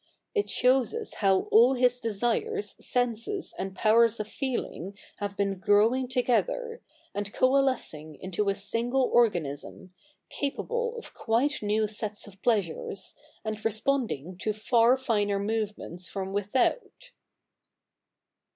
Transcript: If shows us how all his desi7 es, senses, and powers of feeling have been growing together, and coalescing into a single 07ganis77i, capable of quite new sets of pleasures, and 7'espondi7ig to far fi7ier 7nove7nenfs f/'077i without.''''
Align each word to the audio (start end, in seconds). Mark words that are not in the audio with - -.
If 0.33 0.49
shows 0.49 0.95
us 0.95 1.13
how 1.21 1.41
all 1.51 1.75
his 1.75 2.01
desi7 2.01 2.57
es, 2.57 2.75
senses, 2.87 3.53
and 3.59 3.75
powers 3.75 4.19
of 4.19 4.27
feeling 4.27 4.97
have 5.17 5.37
been 5.37 5.59
growing 5.59 6.07
together, 6.07 6.81
and 7.13 7.31
coalescing 7.31 8.15
into 8.19 8.49
a 8.49 8.55
single 8.55 9.11
07ganis77i, 9.11 9.89
capable 10.29 10.97
of 10.97 11.13
quite 11.13 11.61
new 11.61 11.85
sets 11.85 12.25
of 12.25 12.41
pleasures, 12.41 13.13
and 13.45 13.57
7'espondi7ig 13.57 14.39
to 14.39 14.53
far 14.53 14.97
fi7ier 14.97 15.37
7nove7nenfs 15.39 16.09
f/'077i 16.11 16.31
without.'''' 16.33 17.11